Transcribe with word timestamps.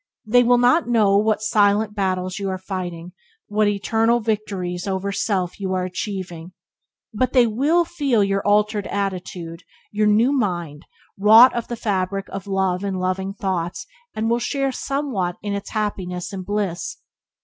They 0.25 0.41
will 0.41 0.57
not 0.57 0.87
know 0.89 1.15
what 1.19 1.43
silent 1.43 1.93
battles 1.93 2.39
you 2.39 2.49
are 2.49 2.57
fighting, 2.57 3.11
what 3.45 3.67
eternal 3.67 4.19
victories 4.19 4.87
over 4.87 5.11
self 5.11 5.59
you 5.59 5.73
are 5.75 5.83
achieving, 5.83 6.53
but, 7.13 7.33
they 7.33 7.45
will 7.45 7.85
feel 7.85 8.23
your 8.23 8.41
altered 8.41 8.87
attitude, 8.87 9.61
your 9.91 10.07
new 10.07 10.31
mind, 10.31 10.87
wrought 11.19 11.53
of 11.53 11.67
the 11.67 11.75
fabric 11.75 12.25
of 12.29 12.47
love 12.47 12.83
and 12.83 12.99
loving 12.99 13.31
thoughts, 13.35 13.85
and 14.15 14.27
will 14.27 14.39
share 14.39 14.71
somewhat 14.71 15.35
in 15.43 15.53
its 15.53 15.69
happiness 15.69 16.33
and 16.33 16.47
bliss. 16.47 16.97